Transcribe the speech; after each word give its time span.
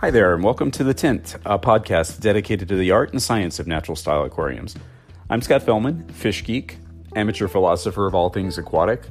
Hi 0.00 0.12
there, 0.12 0.32
and 0.32 0.44
welcome 0.44 0.70
to 0.70 0.84
The 0.84 0.94
Tint, 0.94 1.34
a 1.44 1.58
podcast 1.58 2.20
dedicated 2.20 2.68
to 2.68 2.76
the 2.76 2.92
art 2.92 3.10
and 3.10 3.20
science 3.20 3.58
of 3.58 3.66
natural 3.66 3.96
style 3.96 4.22
aquariums. 4.22 4.76
I'm 5.28 5.42
Scott 5.42 5.62
Fellman, 5.62 6.08
fish 6.12 6.44
geek, 6.44 6.78
amateur 7.16 7.48
philosopher 7.48 8.06
of 8.06 8.14
all 8.14 8.30
things 8.30 8.58
aquatic, 8.58 9.08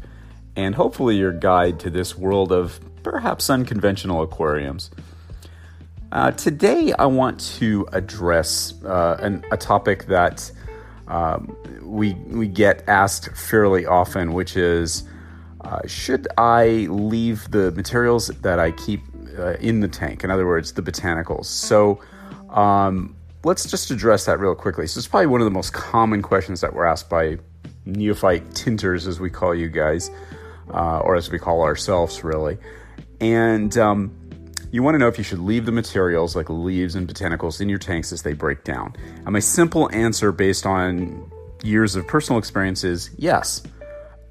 and 0.56 0.76
hopefully 0.76 1.18
your 1.18 1.34
guide 1.34 1.82
to 1.82 1.90
this 1.90 2.18
world 2.18 2.54
of 2.54 2.80
perhaps 3.04 3.50
unconventional 3.50 4.22
aquariums. 4.22 4.90
Uh, 6.14 6.32
today, 6.32 6.94
I 6.98 7.08
want 7.08 7.42
to 7.58 7.86
address 7.92 8.74
uh, 8.86 9.18
an, 9.20 9.44
a 9.52 9.58
topic 9.58 10.06
that 10.06 10.50
um, 11.10 11.54
we, 11.82 12.14
we 12.14 12.48
get 12.48 12.88
asked 12.88 13.36
fairly 13.36 13.86
often, 13.86 14.32
which 14.32 14.56
is 14.56 15.04
uh, 15.60 15.82
should 15.86 16.30
I 16.38 16.88
leave 16.90 17.52
the 17.52 17.74
materials 17.74 18.28
that 18.28 18.58
I 18.58 18.72
keep 18.72 19.02
uh, 19.38 19.54
in 19.60 19.80
the 19.80 19.88
tank. 19.88 20.24
In 20.24 20.32
other 20.32 20.46
words, 20.46 20.74
the 20.74 20.82
botanicals. 20.82 21.46
So 21.46 22.02
um, 22.50 23.16
let's 23.44 23.70
just 23.70 23.92
address 23.92 24.26
that 24.26 24.40
real 24.40 24.56
quickly. 24.56 24.88
So 24.88 24.98
it's 24.98 25.08
probably 25.08 25.28
one 25.28 25.42
of 25.42 25.46
the 25.46 25.52
most 25.52 25.74
common 25.74 26.22
questions 26.22 26.62
that 26.62 26.74
we're 26.74 26.86
asked 26.86 27.10
by 27.10 27.38
neophyte 27.86 28.50
tinters, 28.52 29.08
as 29.08 29.20
we 29.20 29.30
call 29.30 29.56
you 29.56 29.70
guys, 29.70 30.12
uh, 30.74 31.00
or 31.00 31.16
as 31.16 31.32
we 31.32 31.40
call 31.40 31.64
ourselves, 31.64 32.24
really. 32.24 32.58
And 33.22 33.78
um, 33.78 34.16
you 34.72 34.84
want 34.84 34.96
to 34.96 35.00
know 35.00 35.08
if 35.08 35.18
you 35.18 35.24
should 35.24 35.40
leave 35.40 35.66
the 35.66 35.72
materials 35.72 36.36
like 36.36 36.50
leaves 36.50 36.96
and 36.96 37.08
botanicals 37.08 37.62
in 37.62 37.70
your 37.70 37.80
tanks 37.80 38.12
as 38.12 38.22
they 38.22 38.34
break 38.34 38.64
down. 38.64 38.96
And 39.18 39.32
my 39.32 39.40
simple 39.40 39.90
answer, 39.94 40.32
based 40.32 40.66
on 40.66 41.32
years 41.64 41.96
of 41.96 42.06
personal 42.08 42.38
experience, 42.38 42.84
is 42.84 43.10
yes. 43.18 43.64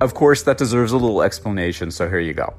Of 0.01 0.13
course, 0.13 0.43
that 0.43 0.59
deserves 0.59 0.93
a 0.93 0.99
little 0.99 1.23
explanation, 1.23 1.91
so 1.91 2.09
here 2.09 2.21
you 2.21 2.35
go. 2.35 2.55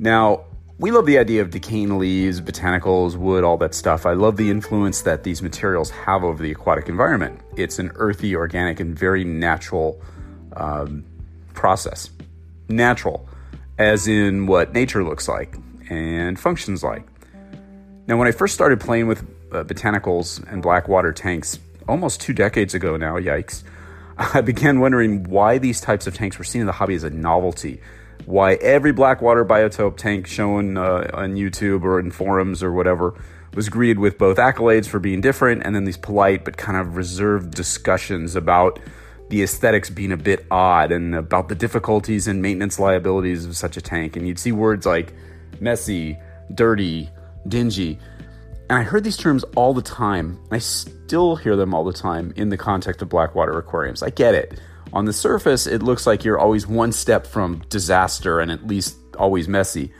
Now, 0.00 0.44
we 0.82 0.90
love 0.90 1.06
the 1.06 1.16
idea 1.16 1.40
of 1.40 1.50
decaying 1.50 1.96
leaves, 1.96 2.40
botanicals, 2.40 3.14
wood, 3.14 3.44
all 3.44 3.56
that 3.56 3.72
stuff. 3.72 4.04
I 4.04 4.14
love 4.14 4.36
the 4.36 4.50
influence 4.50 5.02
that 5.02 5.22
these 5.22 5.40
materials 5.40 5.90
have 5.90 6.24
over 6.24 6.42
the 6.42 6.50
aquatic 6.50 6.88
environment. 6.88 7.40
It's 7.56 7.78
an 7.78 7.92
earthy, 7.94 8.34
organic, 8.34 8.80
and 8.80 8.98
very 8.98 9.22
natural 9.22 10.02
um, 10.56 11.04
process. 11.54 12.10
Natural, 12.68 13.28
as 13.78 14.08
in 14.08 14.48
what 14.48 14.72
nature 14.72 15.04
looks 15.04 15.28
like 15.28 15.56
and 15.88 16.38
functions 16.38 16.82
like. 16.82 17.06
Now, 18.08 18.16
when 18.16 18.26
I 18.26 18.32
first 18.32 18.52
started 18.52 18.80
playing 18.80 19.06
with 19.06 19.22
uh, 19.52 19.62
botanicals 19.62 20.44
and 20.52 20.62
black 20.62 20.88
water 20.88 21.12
tanks 21.12 21.60
almost 21.86 22.20
two 22.20 22.32
decades 22.32 22.74
ago 22.74 22.96
now, 22.96 23.18
yikes, 23.18 23.62
I 24.18 24.40
began 24.40 24.80
wondering 24.80 25.22
why 25.30 25.58
these 25.58 25.80
types 25.80 26.08
of 26.08 26.14
tanks 26.14 26.38
were 26.38 26.44
seen 26.44 26.60
in 26.60 26.66
the 26.66 26.72
hobby 26.72 26.96
as 26.96 27.04
a 27.04 27.10
novelty 27.10 27.80
why 28.24 28.54
every 28.54 28.92
Blackwater 28.92 29.44
biotope 29.44 29.96
tank 29.96 30.26
shown 30.26 30.76
uh, 30.76 31.10
on 31.12 31.34
YouTube 31.34 31.82
or 31.82 31.98
in 31.98 32.10
forums 32.10 32.62
or 32.62 32.72
whatever 32.72 33.14
was 33.54 33.68
greeted 33.68 33.98
with 33.98 34.18
both 34.18 34.38
accolades 34.38 34.86
for 34.86 34.98
being 34.98 35.20
different 35.20 35.62
and 35.64 35.74
then 35.74 35.84
these 35.84 35.96
polite 35.96 36.44
but 36.44 36.56
kind 36.56 36.78
of 36.78 36.96
reserved 36.96 37.52
discussions 37.52 38.34
about 38.34 38.78
the 39.28 39.42
aesthetics 39.42 39.90
being 39.90 40.12
a 40.12 40.16
bit 40.16 40.44
odd 40.50 40.92
and 40.92 41.14
about 41.14 41.48
the 41.48 41.54
difficulties 41.54 42.28
and 42.28 42.42
maintenance 42.42 42.78
liabilities 42.78 43.46
of 43.46 43.56
such 43.56 43.76
a 43.76 43.80
tank. 43.80 44.16
And 44.16 44.28
you'd 44.28 44.38
see 44.38 44.52
words 44.52 44.84
like 44.84 45.14
messy, 45.60 46.18
dirty, 46.54 47.08
dingy. 47.48 47.98
And 48.68 48.78
I 48.78 48.82
heard 48.82 49.04
these 49.04 49.16
terms 49.16 49.42
all 49.56 49.72
the 49.74 49.82
time. 49.82 50.38
I 50.50 50.58
still 50.58 51.36
hear 51.36 51.56
them 51.56 51.74
all 51.74 51.84
the 51.84 51.94
time 51.94 52.32
in 52.36 52.50
the 52.50 52.58
context 52.58 53.00
of 53.00 53.08
Blackwater 53.08 53.58
aquariums. 53.58 54.02
I 54.02 54.10
get 54.10 54.34
it 54.34 54.60
on 54.92 55.06
the 55.06 55.12
surface, 55.12 55.66
it 55.66 55.82
looks 55.82 56.06
like 56.06 56.24
you're 56.24 56.38
always 56.38 56.66
one 56.66 56.92
step 56.92 57.26
from 57.26 57.62
disaster 57.68 58.40
and 58.40 58.50
at 58.50 58.66
least 58.66 58.96
always 59.18 59.48
messy. 59.48 59.92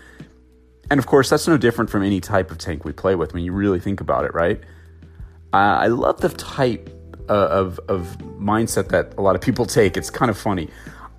And 0.90 0.98
of 0.98 1.06
course, 1.06 1.30
that's 1.30 1.48
no 1.48 1.56
different 1.56 1.90
from 1.90 2.02
any 2.02 2.20
type 2.20 2.50
of 2.50 2.58
tank 2.58 2.84
we 2.84 2.92
play 2.92 3.14
with 3.14 3.32
when 3.32 3.42
you 3.42 3.52
really 3.52 3.80
think 3.80 4.00
about 4.00 4.24
it, 4.24 4.34
right? 4.34 4.60
Uh, 5.52 5.56
I 5.80 5.86
love 5.86 6.20
the 6.20 6.28
type 6.28 6.90
uh, 7.28 7.48
of, 7.48 7.80
of 7.88 8.18
mindset 8.38 8.88
that 8.88 9.14
a 9.16 9.22
lot 9.22 9.34
of 9.34 9.40
people 9.40 9.64
take. 9.64 9.96
It's 9.96 10.10
kind 10.10 10.30
of 10.30 10.36
funny. 10.36 10.68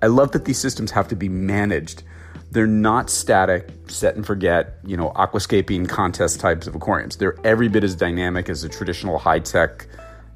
I 0.02 0.06
love 0.06 0.32
that 0.32 0.44
these 0.44 0.58
systems 0.58 0.90
have 0.92 1.08
to 1.08 1.16
be 1.16 1.28
managed. 1.28 2.02
They're 2.50 2.66
not 2.66 3.10
static, 3.10 3.68
set 3.88 4.14
and 4.14 4.24
forget, 4.24 4.78
you 4.84 4.96
know, 4.96 5.10
aquascaping 5.16 5.88
contest 5.88 6.38
types 6.38 6.68
of 6.68 6.74
aquariums. 6.76 7.16
They're 7.16 7.36
every 7.42 7.68
bit 7.68 7.82
as 7.82 7.96
dynamic 7.96 8.48
as 8.48 8.62
a 8.62 8.68
traditional 8.68 9.18
high 9.18 9.40
tech 9.40 9.88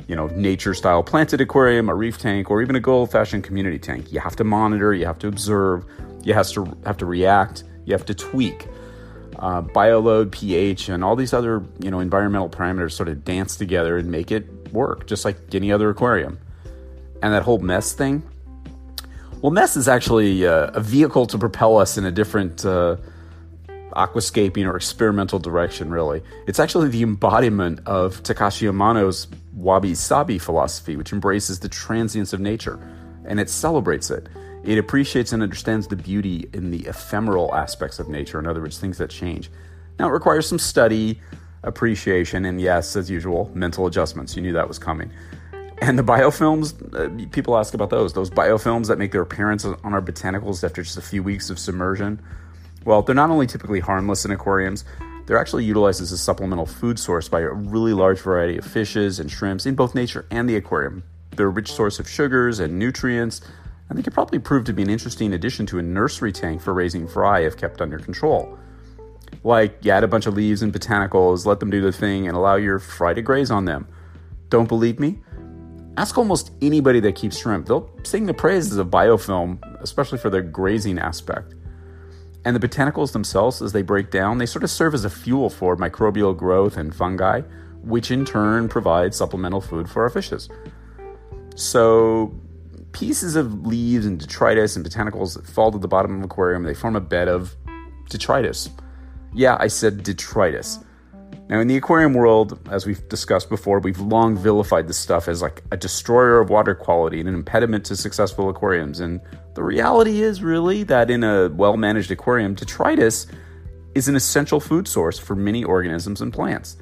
you 0.06 0.16
know, 0.16 0.28
nature 0.28 0.74
style 0.74 1.02
planted 1.02 1.40
aquarium, 1.40 1.88
a 1.88 1.94
reef 1.94 2.18
tank, 2.18 2.50
or 2.50 2.62
even 2.62 2.76
a 2.76 2.80
good 2.80 2.92
old 2.92 3.10
fashioned 3.10 3.44
community 3.44 3.78
tank. 3.78 4.12
You 4.12 4.20
have 4.20 4.36
to 4.36 4.44
monitor, 4.44 4.94
you 4.94 5.06
have 5.06 5.18
to 5.20 5.28
observe, 5.28 5.84
you 6.22 6.34
have 6.34 6.48
to 6.48 6.76
have 6.84 6.96
to 6.98 7.06
react, 7.06 7.64
you 7.84 7.92
have 7.92 8.06
to 8.06 8.14
tweak. 8.14 8.68
Uh, 9.38 9.62
bioload, 9.62 10.32
pH, 10.32 10.88
and 10.88 11.04
all 11.04 11.14
these 11.14 11.32
other 11.32 11.62
you 11.78 11.90
know 11.90 12.00
environmental 12.00 12.48
parameters 12.48 12.92
sort 12.92 13.08
of 13.08 13.24
dance 13.24 13.54
together 13.56 13.96
and 13.96 14.10
make 14.10 14.32
it 14.32 14.72
work, 14.72 15.06
just 15.06 15.24
like 15.24 15.36
any 15.54 15.70
other 15.70 15.90
aquarium. 15.90 16.38
And 17.22 17.32
that 17.32 17.42
whole 17.42 17.58
mess 17.58 17.92
thing, 17.92 18.22
well, 19.40 19.52
mess 19.52 19.76
is 19.76 19.86
actually 19.86 20.46
uh, 20.46 20.70
a 20.74 20.80
vehicle 20.80 21.26
to 21.26 21.38
propel 21.38 21.78
us 21.78 21.96
in 21.96 22.04
a 22.04 22.10
different 22.10 22.64
uh, 22.64 22.96
aquascaping 23.92 24.66
or 24.66 24.76
experimental 24.76 25.38
direction. 25.38 25.90
Really, 25.90 26.22
it's 26.48 26.58
actually 26.58 26.88
the 26.88 27.02
embodiment 27.02 27.80
of 27.86 28.22
Takashi 28.24 28.68
Amano's 28.68 29.28
wabi 29.58 29.94
sabi 29.94 30.38
philosophy, 30.38 30.96
which 30.96 31.12
embraces 31.12 31.60
the 31.60 31.68
transience 31.68 32.32
of 32.32 32.40
nature 32.40 32.78
and 33.28 33.38
it 33.38 33.48
celebrates 33.48 34.10
it. 34.10 34.28
It 34.64 34.78
appreciates 34.78 35.32
and 35.32 35.42
understands 35.42 35.86
the 35.86 35.96
beauty 35.96 36.48
in 36.52 36.70
the 36.70 36.86
ephemeral 36.86 37.54
aspects 37.54 37.98
of 37.98 38.08
nature, 38.08 38.38
in 38.38 38.46
other 38.46 38.60
words, 38.60 38.78
things 38.78 38.98
that 38.98 39.10
change. 39.10 39.50
Now, 39.98 40.08
it 40.08 40.12
requires 40.12 40.48
some 40.48 40.58
study, 40.58 41.20
appreciation, 41.62 42.44
and 42.44 42.60
yes, 42.60 42.96
as 42.96 43.08
usual, 43.10 43.50
mental 43.54 43.86
adjustments. 43.86 44.34
You 44.34 44.42
knew 44.42 44.52
that 44.54 44.66
was 44.66 44.78
coming. 44.78 45.10
And 45.80 45.96
the 45.96 46.02
biofilms, 46.02 46.74
uh, 46.94 47.26
people 47.30 47.56
ask 47.56 47.72
about 47.72 47.90
those. 47.90 48.12
Those 48.12 48.30
biofilms 48.30 48.88
that 48.88 48.98
make 48.98 49.12
their 49.12 49.22
appearance 49.22 49.64
on 49.64 49.78
our 49.84 50.02
botanicals 50.02 50.64
after 50.64 50.82
just 50.82 50.96
a 50.96 51.02
few 51.02 51.22
weeks 51.22 51.50
of 51.50 51.58
submersion. 51.58 52.20
Well, 52.84 53.02
they're 53.02 53.14
not 53.14 53.30
only 53.30 53.46
typically 53.46 53.80
harmless 53.80 54.24
in 54.24 54.32
aquariums, 54.32 54.84
they're 55.28 55.36
actually 55.36 55.66
utilized 55.66 56.00
as 56.00 56.10
a 56.10 56.16
supplemental 56.16 56.64
food 56.64 56.98
source 56.98 57.28
by 57.28 57.40
a 57.40 57.50
really 57.50 57.92
large 57.92 58.18
variety 58.18 58.56
of 58.56 58.64
fishes 58.64 59.20
and 59.20 59.30
shrimps 59.30 59.66
in 59.66 59.74
both 59.74 59.94
nature 59.94 60.24
and 60.30 60.48
the 60.48 60.56
aquarium. 60.56 61.04
They're 61.36 61.48
a 61.48 61.50
rich 61.50 61.70
source 61.70 61.98
of 61.98 62.08
sugars 62.08 62.60
and 62.60 62.78
nutrients, 62.78 63.42
and 63.90 63.98
they 63.98 64.02
could 64.02 64.14
probably 64.14 64.38
prove 64.38 64.64
to 64.64 64.72
be 64.72 64.80
an 64.80 64.88
interesting 64.88 65.34
addition 65.34 65.66
to 65.66 65.78
a 65.78 65.82
nursery 65.82 66.32
tank 66.32 66.62
for 66.62 66.72
raising 66.72 67.06
fry 67.06 67.40
if 67.40 67.58
kept 67.58 67.82
under 67.82 67.98
control. 67.98 68.58
Like, 69.44 69.84
you 69.84 69.90
add 69.90 70.02
a 70.02 70.08
bunch 70.08 70.24
of 70.24 70.32
leaves 70.32 70.62
and 70.62 70.72
botanicals, 70.72 71.44
let 71.44 71.60
them 71.60 71.68
do 71.68 71.82
their 71.82 71.92
thing, 71.92 72.26
and 72.26 72.34
allow 72.34 72.56
your 72.56 72.78
fry 72.78 73.12
to 73.12 73.20
graze 73.20 73.50
on 73.50 73.66
them. 73.66 73.86
Don't 74.48 74.66
believe 74.66 74.98
me? 74.98 75.18
Ask 75.98 76.16
almost 76.16 76.52
anybody 76.62 77.00
that 77.00 77.16
keeps 77.16 77.36
shrimp. 77.36 77.66
They'll 77.66 77.90
sing 78.02 78.24
the 78.24 78.32
praises 78.32 78.78
of 78.78 78.86
biofilm, 78.86 79.58
especially 79.82 80.16
for 80.16 80.30
their 80.30 80.40
grazing 80.40 80.98
aspect. 80.98 81.54
And 82.48 82.56
the 82.56 82.66
botanicals 82.66 83.12
themselves, 83.12 83.60
as 83.60 83.72
they 83.72 83.82
break 83.82 84.10
down, 84.10 84.38
they 84.38 84.46
sort 84.46 84.64
of 84.64 84.70
serve 84.70 84.94
as 84.94 85.04
a 85.04 85.10
fuel 85.10 85.50
for 85.50 85.76
microbial 85.76 86.34
growth 86.34 86.78
and 86.78 86.94
fungi, 86.94 87.42
which 87.82 88.10
in 88.10 88.24
turn 88.24 88.70
provide 88.70 89.14
supplemental 89.14 89.60
food 89.60 89.86
for 89.86 90.02
our 90.04 90.08
fishes. 90.08 90.48
So, 91.56 92.34
pieces 92.92 93.36
of 93.36 93.66
leaves 93.66 94.06
and 94.06 94.18
detritus 94.18 94.76
and 94.76 94.86
botanicals 94.86 95.34
that 95.34 95.46
fall 95.46 95.70
to 95.72 95.78
the 95.78 95.88
bottom 95.88 96.12
of 96.12 96.18
an 96.20 96.24
aquarium. 96.24 96.62
They 96.62 96.72
form 96.72 96.96
a 96.96 97.02
bed 97.02 97.28
of 97.28 97.54
detritus. 98.08 98.70
Yeah, 99.34 99.58
I 99.60 99.66
said 99.66 100.02
detritus. 100.02 100.78
Now, 101.50 101.60
in 101.60 101.68
the 101.68 101.76
aquarium 101.76 102.14
world, 102.14 102.66
as 102.70 102.86
we've 102.86 103.06
discussed 103.10 103.50
before, 103.50 103.78
we've 103.78 104.00
long 104.00 104.38
vilified 104.38 104.88
this 104.88 104.96
stuff 104.96 105.28
as 105.28 105.42
like 105.42 105.62
a 105.70 105.76
destroyer 105.76 106.40
of 106.40 106.48
water 106.48 106.74
quality 106.74 107.20
and 107.20 107.28
an 107.28 107.34
impediment 107.34 107.84
to 107.86 107.96
successful 107.96 108.48
aquariums. 108.48 109.00
And 109.00 109.20
the 109.58 109.64
reality 109.64 110.22
is 110.22 110.40
really 110.40 110.84
that 110.84 111.10
in 111.10 111.24
a 111.24 111.48
well 111.48 111.76
managed 111.76 112.12
aquarium, 112.12 112.54
detritus 112.54 113.26
is 113.96 114.06
an 114.06 114.14
essential 114.14 114.60
food 114.60 114.86
source 114.86 115.18
for 115.18 115.34
many 115.34 115.64
organisms 115.64 116.20
and 116.20 116.32
plants. 116.32 116.76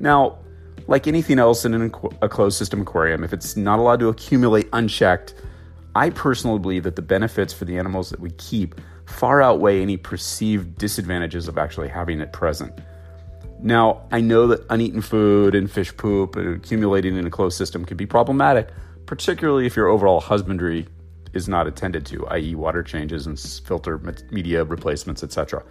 Now, 0.00 0.40
like 0.88 1.06
anything 1.06 1.38
else 1.38 1.64
in 1.64 1.74
an, 1.74 1.94
a 2.22 2.28
closed 2.28 2.58
system 2.58 2.80
aquarium, 2.80 3.22
if 3.22 3.32
it's 3.32 3.56
not 3.56 3.78
allowed 3.78 4.00
to 4.00 4.08
accumulate 4.08 4.68
unchecked, 4.72 5.36
I 5.94 6.10
personally 6.10 6.58
believe 6.58 6.82
that 6.82 6.96
the 6.96 7.02
benefits 7.02 7.52
for 7.52 7.66
the 7.66 7.78
animals 7.78 8.10
that 8.10 8.18
we 8.18 8.32
keep 8.32 8.74
far 9.06 9.40
outweigh 9.40 9.80
any 9.80 9.96
perceived 9.96 10.76
disadvantages 10.76 11.46
of 11.46 11.56
actually 11.56 11.86
having 11.86 12.20
it 12.20 12.32
present. 12.32 12.80
Now, 13.60 14.08
I 14.10 14.20
know 14.20 14.48
that 14.48 14.66
uneaten 14.70 15.02
food 15.02 15.54
and 15.54 15.70
fish 15.70 15.96
poop 15.96 16.34
accumulating 16.34 17.16
in 17.16 17.28
a 17.28 17.30
closed 17.30 17.56
system 17.56 17.84
can 17.84 17.96
be 17.96 18.06
problematic, 18.06 18.70
particularly 19.06 19.66
if 19.66 19.76
your 19.76 19.86
overall 19.86 20.18
husbandry 20.18 20.88
is 21.32 21.48
not 21.48 21.66
attended 21.66 22.06
to, 22.06 22.26
i.e., 22.28 22.54
water 22.54 22.82
changes 22.82 23.26
and 23.26 23.38
filter 23.38 23.98
media 24.30 24.64
replacements, 24.64 25.22
etc. 25.22 25.62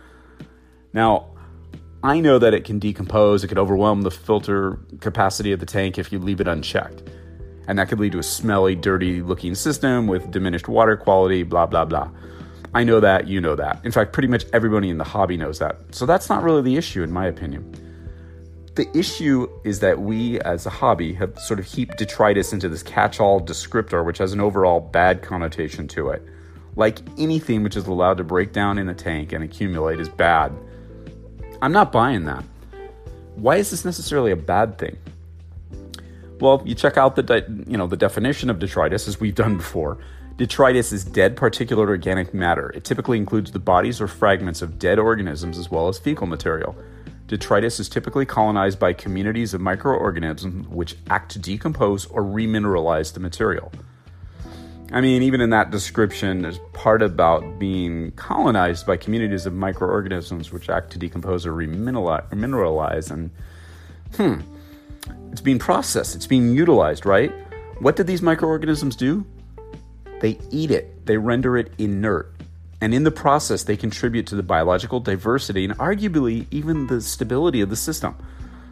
Now, 0.94 1.28
I 2.04 2.20
know 2.22 2.40
that 2.40 2.54
it 2.54 2.64
can 2.64 2.80
decompose, 2.80 3.44
it 3.44 3.48
could 3.48 3.58
overwhelm 3.58 4.04
the 4.04 4.12
filter 4.12 4.80
capacity 5.02 5.52
of 5.52 5.60
the 5.60 5.66
tank 5.66 5.98
if 5.98 6.12
you 6.12 6.20
leave 6.20 6.40
it 6.40 6.48
unchecked. 6.48 7.04
And 7.68 7.78
that 7.78 7.90
could 7.90 8.00
lead 8.00 8.14
to 8.14 8.20
a 8.20 8.24
smelly, 8.24 8.76
dirty 8.76 9.22
looking 9.22 9.54
system 9.54 10.08
with 10.08 10.32
diminished 10.32 10.68
water 10.68 10.96
quality, 10.96 11.44
blah, 11.44 11.66
blah, 11.66 11.86
blah. 11.86 12.10
I 12.74 12.84
know 12.84 13.00
that, 13.00 13.28
you 13.28 13.42
know 13.42 13.56
that. 13.56 13.84
In 13.84 13.92
fact, 13.92 14.14
pretty 14.14 14.28
much 14.28 14.46
everybody 14.54 14.90
in 14.90 14.98
the 14.98 15.04
hobby 15.04 15.38
knows 15.38 15.60
that. 15.60 15.78
So 15.92 16.06
that's 16.06 16.30
not 16.30 16.44
really 16.44 16.62
the 16.62 16.78
issue, 16.78 17.04
in 17.04 17.12
my 17.12 17.26
opinion. 17.26 17.89
The 18.80 18.98
issue 18.98 19.46
is 19.66 19.82
that 19.82 20.00
we, 20.00 20.40
as 20.40 20.66
a 20.66 20.70
hobby, 20.70 21.14
have 21.14 21.38
sort 21.38 21.60
of 21.60 21.66
heaped 21.66 21.98
detritus 21.98 22.54
into 22.54 22.70
this 22.70 22.82
catch 22.82 23.20
all 23.20 23.42
descriptor, 23.42 24.06
which 24.06 24.20
has 24.20 24.32
an 24.32 24.40
overall 24.40 24.80
bad 24.80 25.22
connotation 25.22 25.86
to 25.90 26.08
it. 26.08 26.26
Like 26.78 27.00
anything 27.18 27.62
which 27.62 27.76
is 27.76 27.88
allowed 27.88 28.20
to 28.20 28.24
break 28.24 28.54
down 28.54 28.78
in 28.78 28.88
a 28.88 28.94
tank 28.94 29.34
and 29.34 29.44
accumulate 29.44 30.00
is 30.00 30.08
bad. 30.08 30.54
I'm 31.62 31.74
not 31.74 31.92
buying 31.92 32.24
that. 32.24 32.46
Why 33.36 33.58
is 33.58 33.70
this 33.70 33.84
necessarily 33.84 34.32
a 34.32 34.38
bad 34.38 34.78
thing? 34.78 34.98
Well, 36.40 36.62
you 36.64 36.74
check 36.74 36.96
out 36.96 37.18
the 37.18 37.24
de- 37.24 37.64
you 37.68 37.76
know 37.76 37.88
the 37.88 37.98
definition 37.98 38.50
of 38.50 38.60
detritus 38.60 39.10
as 39.10 39.20
we've 39.20 39.36
done 39.36 39.58
before. 39.58 39.98
Detritus 40.38 40.94
is 40.94 41.04
dead 41.04 41.36
particulate 41.36 41.90
organic 41.90 42.34
matter. 42.34 42.70
It 42.70 42.86
typically 42.86 43.18
includes 43.18 43.52
the 43.52 43.60
bodies 43.60 44.00
or 44.00 44.08
fragments 44.08 44.62
of 44.62 44.80
dead 44.80 45.00
organisms 45.00 45.58
as 45.58 45.70
well 45.70 45.90
as 45.90 46.00
fecal 46.00 46.28
material. 46.28 46.78
Detritus 47.30 47.80
is 47.80 47.88
typically 47.88 48.26
colonized 48.26 48.80
by 48.80 48.92
communities 48.92 49.54
of 49.54 49.62
microorganisms 49.62 50.68
which 50.68 50.96
act 51.12 51.32
to 51.32 51.40
decompose 51.40 52.08
or 52.08 52.24
remineralize 52.24 53.14
the 53.14 53.20
material. 53.20 53.72
I 54.92 55.00
mean, 55.02 55.22
even 55.22 55.40
in 55.40 55.52
that 55.52 55.70
description, 55.70 56.42
there's 56.42 56.58
part 56.74 57.04
about 57.04 57.60
being 57.60 58.12
colonized 58.14 58.88
by 58.88 58.98
communities 58.98 59.46
of 59.46 59.54
microorganisms 59.54 60.52
which 60.52 60.72
act 60.72 60.92
to 60.94 60.98
decompose 60.98 61.46
or 61.46 61.54
remineralize. 61.54 63.12
And, 63.12 63.30
hmm, 64.16 64.42
it's 65.32 65.42
being 65.42 65.60
processed, 65.60 66.16
it's 66.16 66.26
being 66.26 66.52
utilized, 66.52 67.06
right? 67.06 67.32
What 67.78 67.96
did 67.96 68.08
these 68.08 68.24
microorganisms 68.24 68.96
do? 68.96 69.24
They 70.20 70.40
eat 70.50 70.72
it, 70.72 71.06
they 71.06 71.18
render 71.18 71.58
it 71.58 71.72
inert. 71.78 72.34
And 72.82 72.94
in 72.94 73.04
the 73.04 73.12
process, 73.12 73.64
they 73.64 73.76
contribute 73.76 74.28
to 74.28 74.36
the 74.36 74.44
biological 74.44 75.00
diversity 75.00 75.66
and 75.66 75.78
arguably 75.78 76.48
even 76.52 76.88
the 76.88 77.02
stability 77.02 77.62
of 77.62 77.70
the 77.70 77.76
system. 77.76 78.16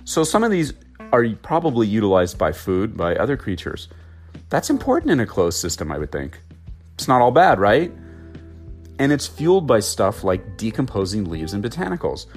So 0.05 0.23
some 0.23 0.43
of 0.43 0.51
these 0.51 0.73
are 1.11 1.27
probably 1.41 1.87
utilized 1.87 2.37
by 2.37 2.53
food, 2.53 2.95
by 2.95 3.15
other 3.15 3.35
creatures. 3.35 3.89
That's 4.49 4.69
important 4.69 5.11
in 5.11 5.19
a 5.19 5.25
closed 5.25 5.59
system, 5.59 5.91
I 5.91 5.97
would 5.97 6.11
think. 6.11 6.39
It's 6.95 7.07
not 7.07 7.21
all 7.21 7.31
bad, 7.31 7.59
right? 7.59 7.91
And 8.97 9.11
it's 9.11 9.27
fueled 9.27 9.67
by 9.67 9.81
stuff 9.81 10.23
like 10.23 10.57
decomposing 10.57 11.29
leaves 11.29 11.53
and 11.53 11.63
botanicals. 11.63 12.27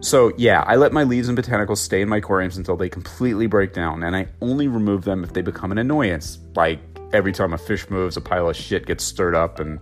So, 0.00 0.32
yeah, 0.36 0.62
I 0.66 0.76
let 0.76 0.92
my 0.92 1.04
leaves 1.04 1.28
and 1.28 1.38
botanicals 1.38 1.78
stay 1.78 2.02
in 2.02 2.08
my 2.08 2.18
aquariums 2.18 2.56
until 2.56 2.76
they 2.76 2.88
completely 2.88 3.46
break 3.46 3.72
down, 3.72 4.02
and 4.02 4.14
I 4.14 4.28
only 4.40 4.68
remove 4.68 5.04
them 5.04 5.24
if 5.24 5.32
they 5.32 5.42
become 5.42 5.72
an 5.72 5.78
annoyance. 5.78 6.38
Like 6.54 6.80
every 7.12 7.32
time 7.32 7.52
a 7.52 7.58
fish 7.58 7.88
moves, 7.88 8.16
a 8.16 8.20
pile 8.20 8.48
of 8.48 8.56
shit 8.56 8.86
gets 8.86 9.02
stirred 9.02 9.34
up 9.34 9.60
and, 9.60 9.80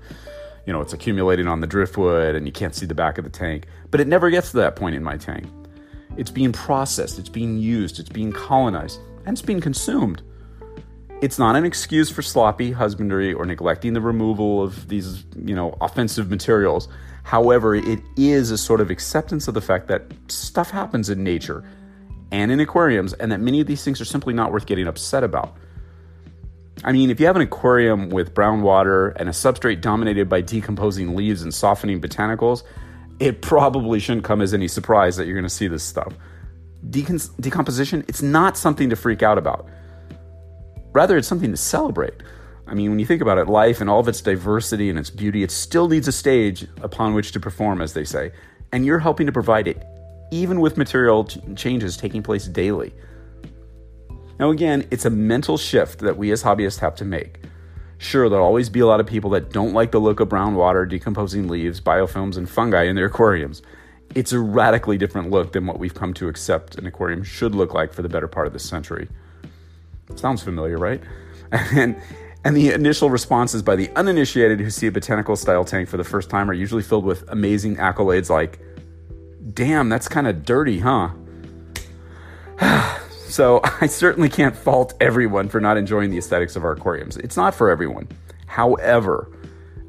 you 0.66 0.72
know, 0.72 0.80
it's 0.80 0.92
accumulating 0.92 1.46
on 1.46 1.60
the 1.60 1.66
driftwood 1.66 2.34
and 2.34 2.44
you 2.46 2.52
can't 2.52 2.74
see 2.74 2.86
the 2.86 2.94
back 2.94 3.18
of 3.18 3.24
the 3.24 3.30
tank. 3.30 3.66
But 3.90 4.00
it 4.00 4.08
never 4.08 4.30
gets 4.30 4.50
to 4.50 4.58
that 4.58 4.76
point 4.76 4.96
in 4.96 5.02
my 5.02 5.16
tank. 5.16 5.46
It's 6.16 6.30
being 6.30 6.52
processed, 6.52 7.18
it's 7.18 7.28
being 7.28 7.58
used, 7.58 7.98
it's 8.00 8.08
being 8.08 8.32
colonized, 8.32 9.00
and 9.24 9.34
it's 9.34 9.42
being 9.42 9.60
consumed. 9.60 10.22
It's 11.22 11.38
not 11.38 11.56
an 11.56 11.64
excuse 11.64 12.10
for 12.10 12.20
sloppy 12.20 12.72
husbandry 12.72 13.32
or 13.32 13.46
neglecting 13.46 13.94
the 13.94 14.00
removal 14.00 14.62
of 14.62 14.88
these, 14.88 15.24
you 15.34 15.54
know, 15.54 15.76
offensive 15.80 16.28
materials. 16.28 16.88
However, 17.22 17.74
it 17.74 18.00
is 18.16 18.50
a 18.50 18.58
sort 18.58 18.80
of 18.80 18.90
acceptance 18.90 19.48
of 19.48 19.54
the 19.54 19.60
fact 19.60 19.88
that 19.88 20.02
stuff 20.28 20.70
happens 20.70 21.08
in 21.08 21.24
nature 21.24 21.64
and 22.32 22.50
in 22.50 22.60
aquariums, 22.60 23.12
and 23.14 23.30
that 23.30 23.40
many 23.40 23.60
of 23.60 23.66
these 23.66 23.84
things 23.84 24.00
are 24.00 24.04
simply 24.04 24.34
not 24.34 24.52
worth 24.52 24.66
getting 24.66 24.88
upset 24.88 25.22
about. 25.22 25.56
I 26.86 26.92
mean, 26.92 27.10
if 27.10 27.18
you 27.18 27.26
have 27.26 27.34
an 27.34 27.42
aquarium 27.42 28.10
with 28.10 28.32
brown 28.32 28.62
water 28.62 29.08
and 29.08 29.28
a 29.28 29.32
substrate 29.32 29.80
dominated 29.80 30.28
by 30.28 30.40
decomposing 30.40 31.16
leaves 31.16 31.42
and 31.42 31.52
softening 31.52 32.00
botanicals, 32.00 32.62
it 33.18 33.42
probably 33.42 33.98
shouldn't 33.98 34.24
come 34.24 34.40
as 34.40 34.54
any 34.54 34.68
surprise 34.68 35.16
that 35.16 35.26
you're 35.26 35.34
going 35.34 35.42
to 35.42 35.50
see 35.50 35.66
this 35.66 35.82
stuff. 35.82 36.14
Decomposition, 36.88 38.04
it's 38.06 38.22
not 38.22 38.56
something 38.56 38.88
to 38.90 38.94
freak 38.94 39.24
out 39.24 39.36
about. 39.36 39.68
Rather, 40.92 41.16
it's 41.16 41.26
something 41.26 41.50
to 41.50 41.56
celebrate. 41.56 42.14
I 42.68 42.74
mean, 42.74 42.90
when 42.90 43.00
you 43.00 43.06
think 43.06 43.20
about 43.20 43.38
it, 43.38 43.48
life 43.48 43.80
and 43.80 43.90
all 43.90 43.98
of 43.98 44.06
its 44.06 44.20
diversity 44.20 44.88
and 44.88 44.96
its 44.96 45.10
beauty, 45.10 45.42
it 45.42 45.50
still 45.50 45.88
needs 45.88 46.06
a 46.06 46.12
stage 46.12 46.68
upon 46.82 47.14
which 47.14 47.32
to 47.32 47.40
perform, 47.40 47.82
as 47.82 47.94
they 47.94 48.04
say. 48.04 48.30
And 48.72 48.86
you're 48.86 49.00
helping 49.00 49.26
to 49.26 49.32
provide 49.32 49.66
it, 49.66 49.84
even 50.30 50.60
with 50.60 50.76
material 50.76 51.24
ch- 51.24 51.38
changes 51.56 51.96
taking 51.96 52.22
place 52.22 52.46
daily. 52.46 52.94
Now, 54.38 54.50
again, 54.50 54.86
it's 54.90 55.04
a 55.04 55.10
mental 55.10 55.56
shift 55.56 56.00
that 56.00 56.16
we 56.16 56.30
as 56.30 56.42
hobbyists 56.42 56.80
have 56.80 56.94
to 56.96 57.04
make. 57.04 57.40
Sure, 57.98 58.28
there'll 58.28 58.44
always 58.44 58.68
be 58.68 58.80
a 58.80 58.86
lot 58.86 59.00
of 59.00 59.06
people 59.06 59.30
that 59.30 59.50
don't 59.50 59.72
like 59.72 59.90
the 59.90 59.98
look 59.98 60.20
of 60.20 60.28
brown 60.28 60.54
water, 60.54 60.84
decomposing 60.84 61.48
leaves, 61.48 61.80
biofilms, 61.80 62.36
and 62.36 62.48
fungi 62.48 62.84
in 62.84 62.96
their 62.96 63.06
aquariums. 63.06 63.62
It's 64.14 64.32
a 64.32 64.38
radically 64.38 64.98
different 64.98 65.30
look 65.30 65.52
than 65.52 65.66
what 65.66 65.78
we've 65.78 65.94
come 65.94 66.12
to 66.14 66.28
accept 66.28 66.76
an 66.76 66.86
aquarium 66.86 67.22
should 67.22 67.54
look 67.54 67.72
like 67.72 67.94
for 67.94 68.02
the 68.02 68.08
better 68.08 68.28
part 68.28 68.46
of 68.46 68.52
this 68.52 68.68
century. 68.68 69.08
Sounds 70.14 70.42
familiar, 70.42 70.78
right? 70.78 71.00
And, 71.52 71.96
and 72.44 72.56
the 72.56 72.72
initial 72.72 73.08
responses 73.08 73.62
by 73.62 73.76
the 73.76 73.88
uninitiated 73.94 74.60
who 74.60 74.68
see 74.68 74.88
a 74.88 74.92
botanical 74.92 75.36
style 75.36 75.64
tank 75.64 75.88
for 75.88 75.96
the 75.96 76.04
first 76.04 76.28
time 76.28 76.50
are 76.50 76.54
usually 76.54 76.82
filled 76.82 77.04
with 77.04 77.24
amazing 77.28 77.76
accolades 77.76 78.28
like, 78.28 78.58
damn, 79.54 79.88
that's 79.88 80.08
kind 80.08 80.26
of 80.26 80.44
dirty, 80.44 80.80
huh? 80.80 81.10
so 83.28 83.60
I 83.80 83.86
certainly 83.86 84.28
can't 84.28 84.56
fault 84.56 84.94
everyone 85.00 85.48
for 85.48 85.60
not 85.60 85.76
enjoying 85.76 86.10
the 86.10 86.18
aesthetics 86.18 86.56
of 86.56 86.64
our 86.64 86.72
aquariums. 86.72 87.16
It's 87.16 87.36
not 87.36 87.54
for 87.54 87.70
everyone. 87.70 88.08
However, 88.46 89.30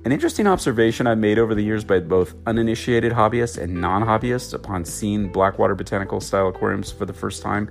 an 0.06 0.12
interesting 0.12 0.48
observation 0.48 1.06
I've 1.06 1.18
made 1.18 1.38
over 1.38 1.54
the 1.54 1.62
years 1.62 1.84
by 1.84 2.00
both 2.00 2.34
uninitiated 2.46 3.12
hobbyists 3.12 3.62
and 3.62 3.82
non 3.82 4.04
hobbyists 4.04 4.54
upon 4.54 4.86
seeing 4.86 5.32
Blackwater 5.32 5.76
botanical 5.76 6.22
style 6.22 6.48
aquariums 6.48 6.92
for 6.92 7.06
the 7.06 7.14
first 7.14 7.42
time 7.42 7.70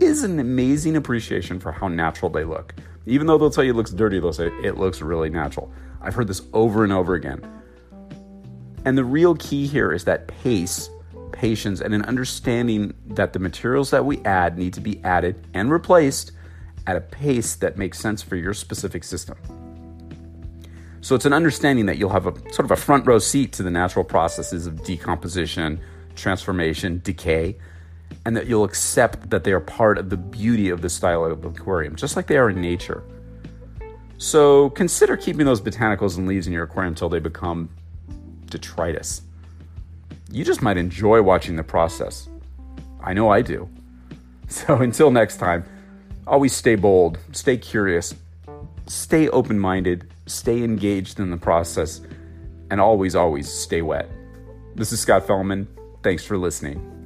is 0.00 0.24
an 0.24 0.40
amazing 0.40 0.96
appreciation 0.96 1.60
for 1.60 1.70
how 1.70 1.86
natural 1.88 2.30
they 2.30 2.44
look. 2.44 2.74
Even 3.06 3.26
though 3.26 3.38
they'll 3.38 3.50
tell 3.50 3.64
you 3.64 3.70
it 3.70 3.76
looks 3.76 3.90
dirty, 3.90 4.18
they'll 4.18 4.32
say 4.32 4.48
it 4.62 4.76
looks 4.76 5.02
really 5.02 5.30
natural. 5.30 5.70
I've 6.00 6.14
heard 6.14 6.26
this 6.26 6.42
over 6.52 6.84
and 6.84 6.92
over 6.92 7.14
again. 7.14 7.44
And 8.84 8.96
the 8.96 9.04
real 9.04 9.34
key 9.36 9.66
here 9.66 9.92
is 9.92 10.04
that 10.04 10.26
pace, 10.26 10.88
patience, 11.32 11.80
and 11.80 11.94
an 11.94 12.02
understanding 12.02 12.94
that 13.06 13.32
the 13.32 13.38
materials 13.38 13.90
that 13.90 14.04
we 14.04 14.18
add 14.24 14.58
need 14.58 14.72
to 14.74 14.80
be 14.80 15.02
added 15.04 15.46
and 15.54 15.70
replaced 15.70 16.32
at 16.86 16.96
a 16.96 17.00
pace 17.00 17.56
that 17.56 17.76
makes 17.76 17.98
sense 17.98 18.22
for 18.22 18.36
your 18.36 18.54
specific 18.54 19.04
system. 19.04 19.36
So 21.02 21.14
it's 21.14 21.24
an 21.24 21.32
understanding 21.32 21.86
that 21.86 21.98
you'll 21.98 22.10
have 22.10 22.26
a 22.26 22.32
sort 22.52 22.60
of 22.60 22.70
a 22.70 22.76
front 22.76 23.06
row 23.06 23.18
seat 23.18 23.52
to 23.54 23.62
the 23.62 23.70
natural 23.70 24.04
processes 24.04 24.66
of 24.66 24.84
decomposition, 24.84 25.80
transformation, 26.14 27.00
decay, 27.02 27.56
and 28.26 28.36
that 28.36 28.46
you'll 28.46 28.64
accept 28.64 29.30
that 29.30 29.44
they 29.44 29.52
are 29.52 29.60
part 29.60 29.96
of 29.96 30.10
the 30.10 30.16
beauty 30.16 30.68
of 30.68 30.82
the 30.82 30.90
style 30.90 31.24
of 31.24 31.44
aquarium, 31.44 31.96
just 31.96 32.16
like 32.16 32.26
they 32.26 32.36
are 32.36 32.50
in 32.50 32.60
nature. 32.60 33.02
So 34.18 34.70
consider 34.70 35.16
keeping 35.16 35.46
those 35.46 35.62
botanicals 35.62 36.18
and 36.18 36.28
leaves 36.28 36.46
in 36.46 36.52
your 36.52 36.64
aquarium 36.64 36.92
until 36.92 37.08
they 37.08 37.20
become 37.20 37.70
detritus. 38.50 39.22
You 40.30 40.44
just 40.44 40.62
might 40.62 40.76
enjoy 40.76 41.22
watching 41.22 41.56
the 41.56 41.62
process. 41.62 42.28
I 43.02 43.12
know 43.12 43.30
I 43.30 43.42
do. 43.42 43.68
So 44.48 44.78
until 44.78 45.12
next 45.12 45.36
time, 45.36 45.64
always 46.26 46.52
stay 46.52 46.74
bold, 46.74 47.18
stay 47.30 47.56
curious, 47.56 48.16
stay 48.88 49.28
open 49.28 49.60
minded, 49.60 50.10
stay 50.26 50.64
engaged 50.64 51.20
in 51.20 51.30
the 51.30 51.36
process, 51.36 52.00
and 52.68 52.80
always, 52.80 53.14
always 53.14 53.48
stay 53.48 53.80
wet. 53.80 54.10
This 54.74 54.90
is 54.92 54.98
Scott 54.98 55.24
Fellman. 55.24 55.68
Thanks 56.02 56.24
for 56.24 56.36
listening. 56.36 56.99